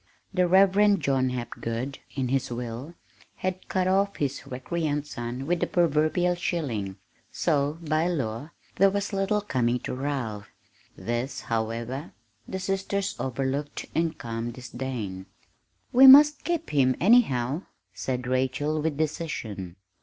The 0.33 0.47
Reverend 0.47 0.99
John 0.99 1.29
Hapgood, 1.29 1.99
in 2.15 2.29
his 2.29 2.49
will, 2.49 2.95
had 3.35 3.67
cut 3.69 3.85
off 3.87 4.15
his 4.15 4.47
recreant 4.47 5.05
son 5.05 5.45
with 5.45 5.59
the 5.59 5.67
proverbial 5.67 6.33
shilling, 6.33 6.95
so, 7.31 7.77
by 7.83 8.07
law, 8.07 8.49
there 8.77 8.89
was 8.89 9.13
little 9.13 9.41
coming 9.41 9.77
to 9.81 9.93
Ralph. 9.93 10.47
This, 10.97 11.41
however, 11.41 12.13
the 12.47 12.57
sisters 12.59 13.15
overlooked 13.19 13.85
in 13.93 14.13
calm 14.13 14.49
disdain. 14.49 15.27
"We 15.93 16.07
must 16.07 16.43
keep 16.43 16.71
him, 16.71 16.95
anyhow," 16.99 17.61
said 17.93 18.25
Rachel 18.25 18.81
with 18.81 18.97
decision. 18.97 19.75